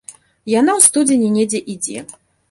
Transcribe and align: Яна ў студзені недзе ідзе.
Яна 0.59 0.71
ў 0.77 0.79
студзені 0.85 1.29
недзе 1.35 1.61
ідзе. 1.75 1.99